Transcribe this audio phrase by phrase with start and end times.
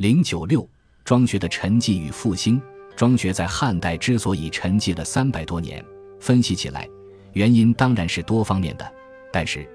[0.00, 0.66] 零九六，
[1.04, 2.58] 庄学的沉寂与复兴。
[2.96, 5.84] 庄学在汉代之所以沉寂了三百多年，
[6.18, 6.88] 分析起来，
[7.34, 8.92] 原因当然是多方面的。
[9.30, 9.68] 但是，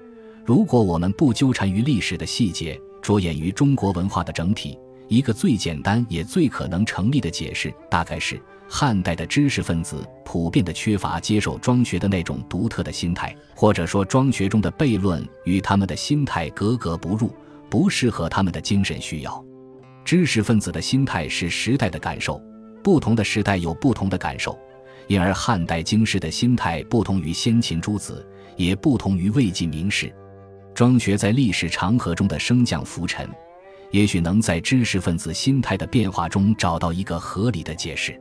[0.44, 4.76] 如果我们不纠缠于历史的细节，着眼于中国文化的整体，
[5.06, 17.32] 一个最简单也最可能成立的解释，大概是汉代的知识分子普遍的缺乏接受庄学的那种独特的心态，或者说庄学中的悖论与他们的心态格格不入，
[17.70, 19.44] 不适合他们的精神需要。
[20.06, 22.40] 知识分子的心态是时代的感受，
[22.80, 24.56] 不同的时代有不同的感受，
[25.08, 28.24] 因而汉代经师的心态不同于先秦诸子，
[28.56, 30.14] 也不同于魏晋名士。
[30.72, 33.28] 庄学在历史长河中的升降浮沉。
[33.90, 38.16] 也许能在知识分子心态的变化中找到一个合理的解释。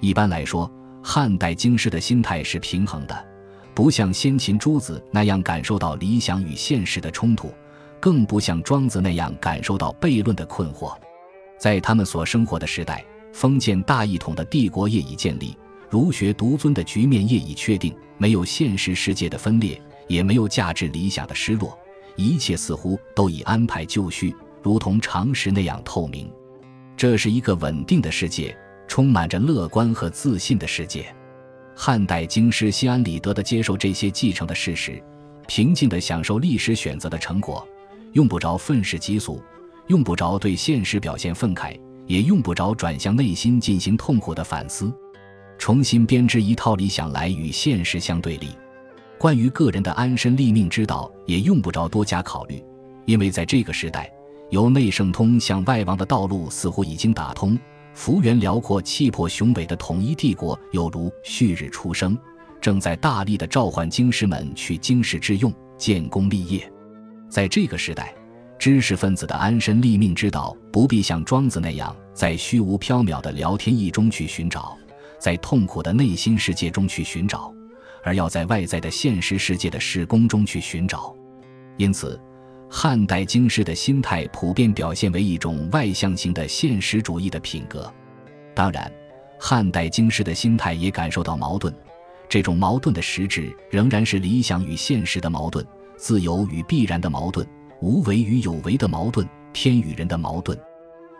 [0.00, 0.70] 一般来说，
[1.02, 3.28] 汉代经师的心态是平衡的，
[3.74, 7.52] 不像先秦诸子那样感受到理想与现实的冲突，
[7.98, 10.96] 更不像庄子那样感受到悖论的困惑。
[11.58, 15.56] 在他们所生活的时代，封建大一统的帝国业已建立，
[15.88, 21.78] 儒学独尊的局面业已确定，没有现实世界的分裂，也没有价值理想的失落，
[22.16, 24.34] 一切似乎都已安排就绪。
[24.62, 26.28] 如同常识那样透明，
[26.96, 28.56] 这是一个稳定的世界，
[28.88, 31.06] 充满着乐观和自信的世界。
[31.76, 35.00] 汉代京师心安理得地接受这些继承的事实，
[35.46, 37.64] 平静地享受历史选择的成果，
[38.12, 39.40] 用不着愤世嫉俗，
[39.88, 44.92] 用不着对现实表现愤慨，也用不着转向内心进行痛苦的反思，
[45.58, 48.48] 重新编织一套理想来与现实相对立。
[49.18, 52.62] 关于个人的安身立命之道，也用不着多加考虑，
[53.04, 54.10] 因为在这个时代。
[54.50, 57.58] 由内圣通向外王的道路似乎已经打通，
[57.94, 62.16] 幅员辽阔、气魄雄伟的统一帝国有如旭日初升，
[62.60, 66.72] 正在大力的召唤京师们去经世致用、建功立业。
[67.28, 68.14] 在这个时代，
[68.58, 74.76] 知识分子的安身立命之道不必像庄子那样在虚无缥缈的聊天意中去寻找，
[75.18, 77.52] 在痛苦的内心世界中去寻找，
[78.02, 81.14] 而要在外在的现实世界的事工中去寻找。
[81.76, 82.20] 因此。
[82.68, 87.90] 汉代经师的心态普遍表现为一种外向型的现实主义的品格。
[88.56, 88.92] 当然，
[89.38, 91.72] 汉代经师的心态也感受到矛盾，
[92.28, 95.64] 这种矛盾的实质仍然是理想与现实的矛盾、
[95.96, 97.46] 自由与必然的矛盾、
[97.80, 100.58] 无为与有为的矛盾、天与人的矛盾。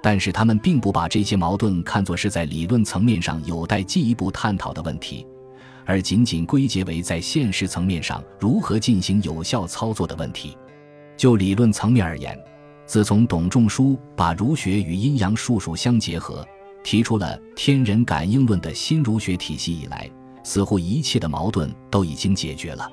[0.02, 5.26] 但是，他们并不把这些矛盾看作是在理论层面上有待进一步探讨的问题，
[5.84, 10.56] 而仅仅归结为在现实层面上如何进行有效操作的问题。
[11.16, 12.38] 就理论层面而言，
[12.84, 16.46] 自从董仲舒把儒学与阴阳术数相结合，
[16.84, 20.08] 提出了天人感应论的新儒学体系以来，
[20.44, 22.88] 似乎一切的矛盾都已经解决了。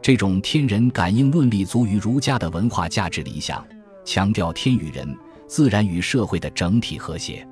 [0.00, 3.66] 这种天人感应论立足于儒家的文化价值理想，
[4.04, 7.46] 强调天与人、自然与社会的整体和谐。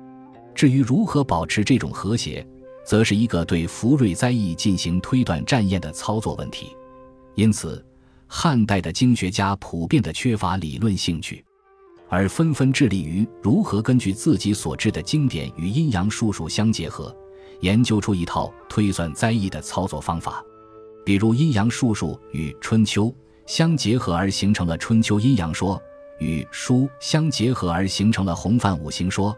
[0.53, 2.45] 至于如何保持这种和谐，
[2.85, 6.75] 则是一个对福瑞灾异进行推断战验的操作问题。
[7.35, 7.83] 因此。
[8.27, 11.45] 汉代的经学家普遍的缺乏理论兴趣，
[12.09, 17.15] 而纷纷致力于如何根据自己所知的经典与阴阳术数相结合，
[17.61, 20.43] 研究出一套推算灾异的操作方法。
[21.05, 23.05] 比如，阴阳术数与《春秋》
[23.45, 25.77] 相结合而形成了《春秋阴阳说》，
[26.17, 29.31] 与《书》相结合而形成了《洪范五行说》，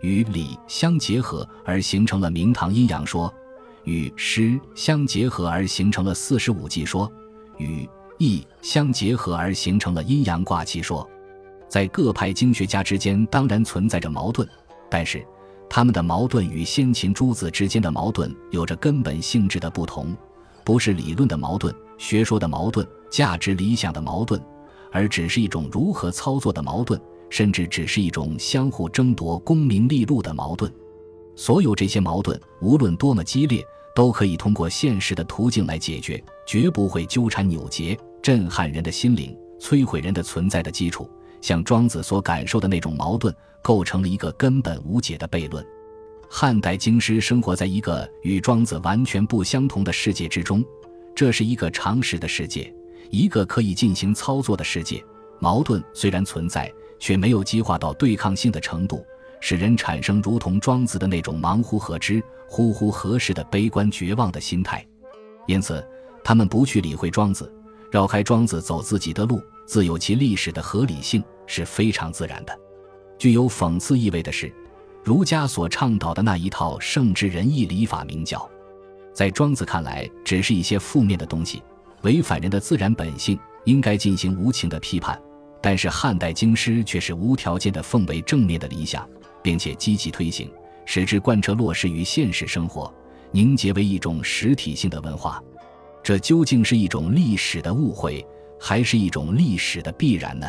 [0.00, 3.28] 与《礼》相结合而形成了《明堂阴阳说》，
[3.84, 4.42] 与《诗》
[4.74, 7.08] 相结合而形成了《四十五计说》，
[7.56, 11.08] 与易相结合而形成了阴阳卦气说，
[11.68, 14.48] 在各派经学家之间当然存在着矛盾，
[14.90, 15.24] 但是
[15.70, 20.16] 他们的矛盾与先秦诸子之间的矛盾有着根本性质的不同，
[20.64, 24.40] 不是理论的矛盾、学说的矛盾、价值理想的矛盾，
[24.90, 27.00] 而只是一种如何操作的矛盾，
[27.30, 30.72] 甚至只是一种相互争夺功名利禄的矛盾。
[31.36, 33.64] 所有这些矛盾，无论多么激烈。
[33.94, 41.06] 都可以通过现实的途径来解决，绝不会纠缠扭结，震撼人的心灵，摧毁人的存在的基础。
[41.42, 45.62] 像庄子所感受的那种矛盾，构成了一个根本无解的悖论。
[46.34, 50.64] 汉代京师生活在一个与庄子完全不相同的世界之中，
[51.14, 52.74] 这是一个常识的世界，
[53.10, 55.04] 一个可以进行操作的世界。
[55.38, 59.04] 矛盾虽然存在，却没有激化到对抗性的程度。
[59.42, 64.84] 使人产生如同庄子的那种忙乎何之、呼乎何时的悲观绝望的心态，
[65.46, 65.86] 因此
[66.24, 67.52] 他们不去理会庄子，
[67.90, 72.58] 绕开庄子走自己的路，自有其历史的合理性是非常自然的。
[73.18, 74.50] 具有讽刺意味的是，
[75.02, 78.48] 儒家所倡导的那一套圣之仁义礼法名教，
[79.12, 81.62] 在庄子看来只是一些负面的东西，
[82.02, 85.16] 违反人的自然本性，应该进行无情的批判；
[85.60, 89.06] 但是汉代经师却是无条件的奉为正面的理想。
[89.42, 90.48] 并且积极推行，
[90.86, 92.92] 使之贯彻落实于现实生活，
[93.32, 95.42] 凝结为一种实体性的文化。
[96.00, 98.24] 这究竟是一种历史的误会，
[98.58, 100.48] 还是一种历史的必然呢？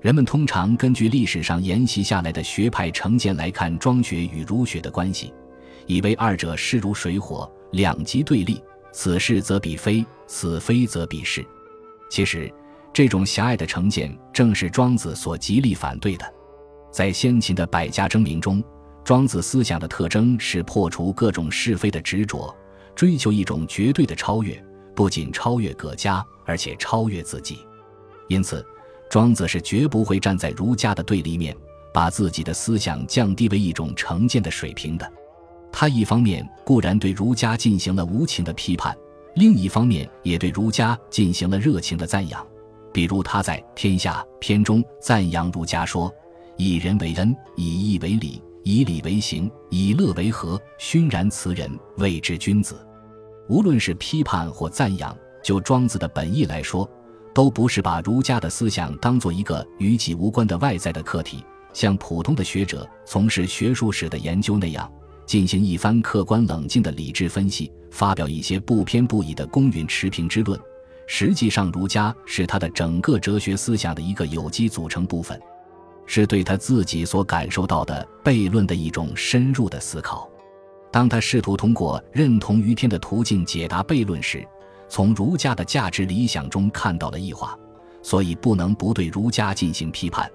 [0.00, 5.34] 人们通常根据历史上沿袭下来的学派成见来看庄学与儒学的关系，
[5.86, 8.62] 以为二者势如水火，两极对立，
[8.92, 11.44] 此是则彼非，此非则彼是。
[12.08, 12.52] 其实，
[12.92, 16.34] 这种狭隘的成见正是庄子所极力反对的。
[16.92, 18.62] 在先秦的百家争鸣中，
[19.04, 22.54] 庄子思想的特征是破除各种是非的执着，
[22.94, 27.58] 追求一种绝对的超越，不仅超越各家，而且超越自己。
[28.28, 28.64] 因此，
[29.10, 31.56] 庄子是绝不会站在儒家的对立面，
[31.92, 35.12] 把自己的思想降低为一种成见的水平的。
[35.72, 38.96] 他一方面固然对儒家进行了无情的批判，
[39.34, 42.46] 另一方面也对儒家进行了热情的赞扬。
[42.92, 46.12] 比如他在《天下》篇中赞扬儒家说。
[46.60, 52.84] 以仁为恩，以义为礼，以礼为行，以乐为和，熏然此人谓之君子。
[53.48, 56.90] 无论是批判或赞扬，就庄子的本意来说，
[57.38, 64.90] 都不是把儒家的思想当做一个与己无关的外在的客体，像普通的学者从事学术史的研究那样，
[65.24, 70.60] 进行一番客观冷静的理智分析，发表一些不偏不倚的公允持平之论。
[71.06, 75.40] 实际上，儒家是他的整个哲学思想的一个有机组成部分。
[76.06, 80.28] 是对他自己所感受到的悖论的一种深入的思考。
[80.90, 84.44] 当他试图通过认同于天的途径解答悖论时，
[84.88, 87.56] 从儒家的价值理想中看到了异化，
[88.02, 90.30] 所以不能不对儒家进行批判。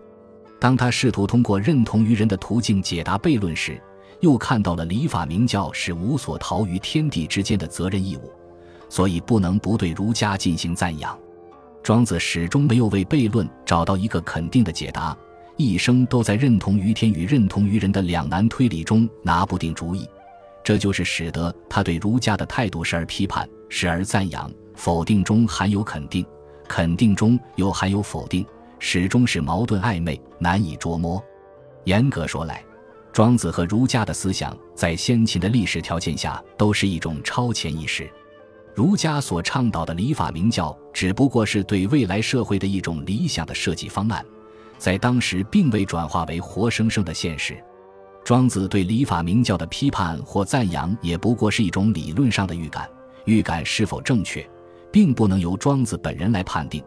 [0.60, 3.82] 当他试图通过认同于人的途径解答悖论时，
[4.22, 8.32] 又看到了礼法明教是无所逃于天地之间的责任义务，
[8.88, 11.18] 所以不能不对儒家进行赞扬。
[11.82, 15.18] 庄子始终没有为悖论找到一个肯定的解答。
[15.58, 20.08] 一生都在认同于天与认同于人的两难推理中拿不定主意，
[20.64, 26.24] 这就是使得他对儒家的态度时而批判，时而赞扬，否定中含有肯定，
[26.68, 28.46] 肯定中又含有否定，
[28.78, 31.22] 始终是矛盾暧昧，难以捉摸。
[31.86, 32.64] 严格说来，
[33.12, 38.08] 庄子和儒家的思想在先秦的历史条件下都是一种超前意识。
[38.76, 44.24] 儒家所倡导的礼法明教，只不过是对未来社会的一种理想的设计方案。
[44.78, 47.58] 在当时并未转化为活生生的现实。
[48.24, 52.88] 庄子对礼法明教的批判或赞扬，也不过是一种理论上的预感。
[53.26, 54.48] 预感是否正确，
[54.92, 56.84] 并不能由庄子本人来判定，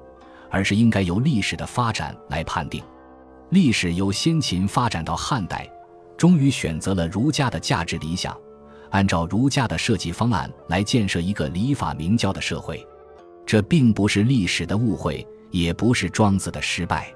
[0.50, 2.82] 而是应该由历史的发展来判定。
[3.50, 5.70] 历史由先秦发展到汉代，
[6.16, 8.36] 终于选择了儒家的价值理想，
[8.90, 12.84] 按照儒家的设计方案来建设一个礼法明教的社会。
[13.46, 17.14] 这并不是历史的误会，也不是庄子的失败。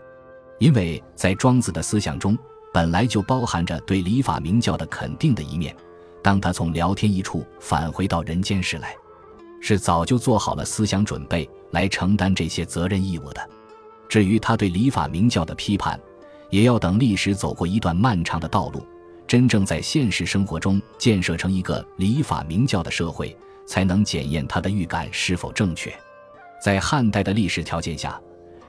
[0.60, 2.38] 因为在庄子的思想中，
[2.72, 5.74] 本来就包含着对礼法明教的肯定的一面。
[6.22, 8.94] 当他从聊天一处返回到人间时来，
[9.60, 13.50] 是早就做好了思想准备来承担这些责任义务的。
[14.08, 16.00] 至于他对礼法明教的批判，
[16.48, 18.84] 也要等历史走过一段漫长的道路，
[19.26, 23.36] 真正在现实生活中建设成一个礼法明教的社会，
[23.66, 25.92] 才能检验他的预感是否正确。
[26.64, 28.20] 在汉代的历史条件下。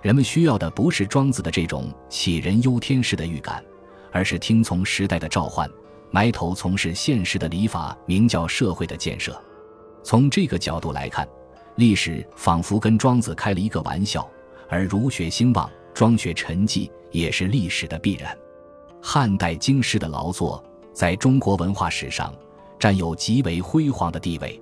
[0.02, 3.64] 人们需要的不是庄子的这种杞人忧天式的预感，
[4.12, 5.70] 而是听从时代的召唤，
[6.10, 9.40] 埋头从事现实的礼法明教社会的建设。
[10.04, 11.28] 从这个角度来看，
[11.76, 14.28] 历史仿佛跟庄子开了一个玩笑，
[14.70, 18.38] 而儒学兴旺，庄学沉寂，也是历史的必然。
[19.02, 22.34] 汉代经师的劳作，在中国文化史上
[22.80, 24.62] 占有极为辉煌的地位。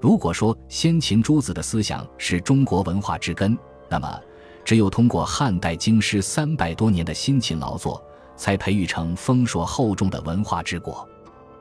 [0.00, 3.56] 如果说先秦诸子的思想是中国文化之根，
[3.88, 4.20] 那么。
[4.64, 8.00] 只有通过汉代经师三百多年的辛勤劳作，
[8.36, 11.04] 才培育成丰硕厚重的文化之果。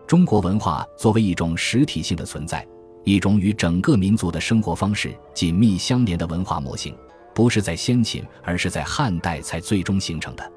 [0.05, 2.63] 中国文化作为一种实体性的存在，
[3.03, 6.95] 一种与整个民族的生活方式紧密相连的文化模型，
[7.33, 10.51] 不是在先秦，而是在汉代才最终形成的。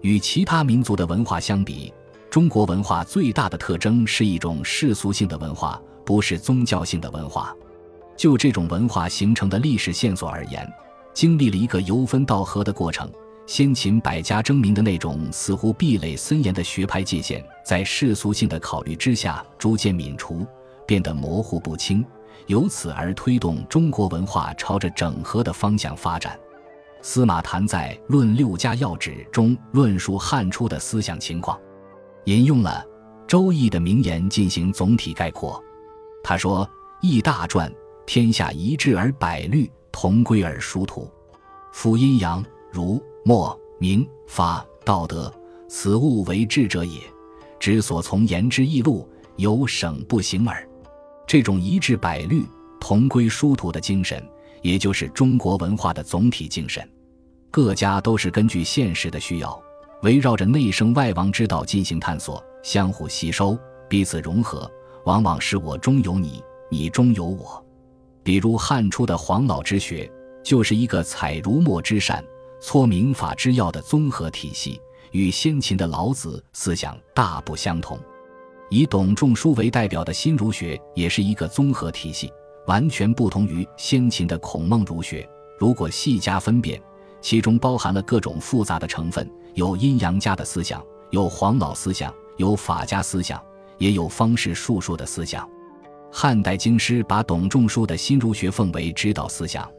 [0.00, 1.92] 与其他民族的文化相比，
[2.30, 7.54] 中国文化最大的特征是一种世俗性的文化，不是宗教性的文化。
[8.16, 10.66] 就这种文化形成的历史线索而言。
[11.14, 13.10] 经历了一个由分到合的过程，
[13.46, 20.46] 先秦百家争鸣的那种似乎壁垒森严的学派界限，在世俗性的考虑之下逐渐泯除，
[20.86, 22.04] 变得模糊不清，
[22.46, 26.38] 由此而推动中国文化朝着整合的方向发展。
[27.00, 31.58] 司马谈在《论六家要旨》中论述汉初的思想情况，
[32.26, 32.84] 引用了
[33.26, 35.62] 《周易》的名言进行总体概括。
[36.22, 36.68] 他说
[37.02, 37.72] ：“易大传，
[38.06, 41.06] 天下一致而百律。”同归而殊途，
[41.70, 45.30] 夫阴阳、儒、墨、明、法、道德，
[45.68, 46.98] 此物为智者也。
[47.60, 50.66] 之所从言之易路，有省不行耳。
[51.26, 52.44] 这种一治百虑、
[52.80, 54.22] 同归殊途的精神，
[54.60, 56.86] 也就是中国文化的总体精神。
[57.50, 59.60] 各家都是根据现实的需要，
[60.02, 64.70] 围绕着内圣外王之道进行探索，相互吸收，彼此融合，
[65.04, 67.64] 往往是我中有你，你中有我。
[68.22, 70.10] 比如汉初的黄老之学，
[70.44, 72.24] 就是一个采儒墨之善、
[72.60, 74.80] 撮明法之要的综合体系。
[75.10, 78.00] 与先秦的老子思想大不相同，
[78.72, 82.32] 以董仲舒为代表的新儒学也是一个综合体系，
[82.66, 85.28] 完全不同于先秦的孔孟儒学。
[85.58, 86.80] 如果细加分辨，
[87.20, 93.38] 其中包含了各种复杂的成分，有阴阳家的思想，有黄老思想，有法家思想，
[93.76, 95.46] 也有方士术数的思想。
[96.10, 99.70] 汉代经师把董仲舒的新儒学奉为指导思想，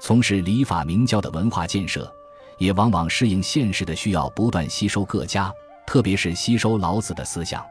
[0.00, 2.12] 从事礼法名教的文化建设。
[2.58, 5.54] 也往往适应现实的需要，不断吸收各家，
[5.86, 7.64] 特别是吸收老子的思想。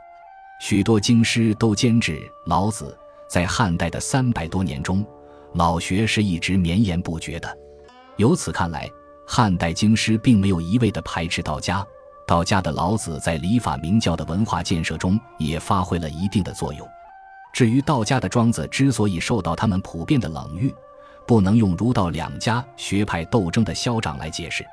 [0.60, 2.96] 许多经师都坚持老子，
[3.30, 5.06] 在汉代的三百多年中，
[5.54, 7.58] 老学是一直绵延不绝的。
[8.18, 8.89] 由此看来，
[9.25, 11.84] 汉代经师并没有一味的排斥道家，
[12.28, 16.86] 道家的老子在礼法名教的文化建设中也发挥了一定的作用。
[17.54, 20.75] 至于道家的庄子之所以受到他们普遍的冷遇，
[21.25, 24.66] 不能用儒道两家学派斗争的消长来解释。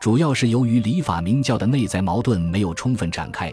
[0.00, 3.52] 主要是由于礼法明教的内在矛盾没有充分展开，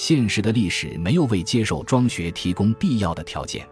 [0.00, 3.68] 现实的历史没有为接受庄学提供必要的条件。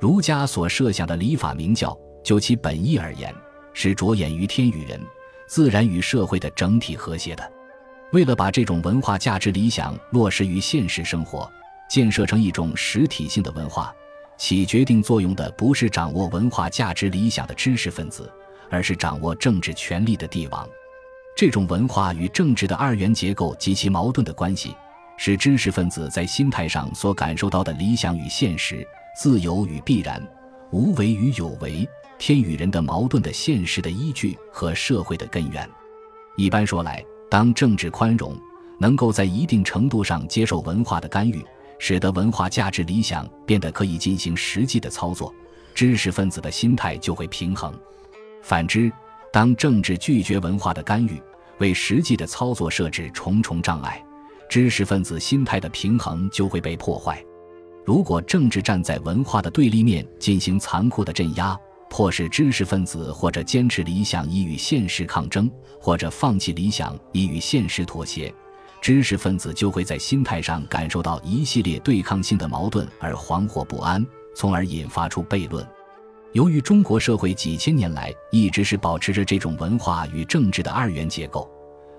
[0.00, 1.94] 儒家所设想的礼法明教，
[2.24, 3.34] 就其本意而言，
[3.74, 4.98] 是着眼于天与人、
[5.46, 7.52] 自然与社会的整体和谐的。
[8.14, 11.46] 为了把这种文化价值理想落实于现实生活，
[11.86, 13.94] 建设成一种实体性的文化，
[14.38, 18.32] 起决定作用的不是掌握文化价值理想的知识分子，
[18.70, 20.66] 而是掌握政治权力的帝王。
[21.36, 24.74] 这种文化与政治的二元结构及其矛盾的关系，
[25.18, 30.22] 是知识分子在心态上所感受到的理想与现实、自由与必然、
[30.70, 31.86] 无为与有为、
[32.18, 35.68] 天与人的矛盾的现实的依据和社会的根源。
[36.36, 38.34] 一般说来，当政治宽容，
[38.78, 41.44] 能够在一定程度上接受文化的干预，
[41.80, 45.34] 使得文化价值理想变得可以进行实际的操作，
[45.74, 47.74] 知识分子的心态就会平衡。
[48.40, 48.90] 反之，
[49.32, 51.20] 当政治拒绝文化的干预，
[51.58, 54.00] 为实际的操作设置重重障碍，
[54.48, 57.22] 知识分子心态的平衡就会被破坏。
[57.84, 61.58] 如果政治站在文化的对立面进行残酷的镇压，
[61.90, 65.50] 迫使知识分子或者坚持理想以与现实抗争，
[65.80, 68.32] 或者放弃理想以与现实妥协，
[68.82, 75.66] 知识分子就会在心态上感受到一系列对抗性的矛盾而惶惑不安，从而引发出悖论。
[76.34, 81.50] 由于中国社会几千年来一直是保持着这种文化与政治的二元结构，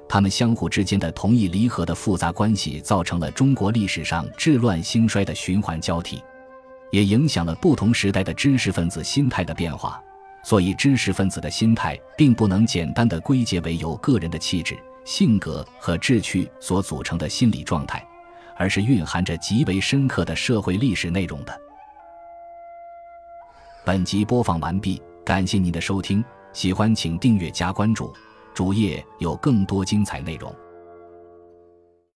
[0.10, 6.20] 他们相互之间的同义离合的复杂关系，造成了中国历史上治乱兴衰的循环交替，
[6.90, 10.02] 也影响了不同时代的知识分子心态的变化。
[10.42, 14.76] 所以，知识分子的心态并不能简单的归结为由个人的气质、
[15.06, 18.04] 性格和志趣所组成的心理状态，
[18.56, 21.62] 而是蕴含着极为深刻的社会历史内容的。
[23.86, 28.12] 本集播放完毕，感谢您的收听，喜欢请订阅加关注，
[28.54, 30.54] 主页有更多精彩内容。